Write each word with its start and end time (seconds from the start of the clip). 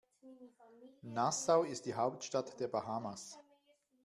Nassau 1.03 1.61
ist 1.63 1.85
die 1.85 1.93
Hauptstadt 1.93 2.59
der 2.59 2.67
Bahamas. 2.67 3.37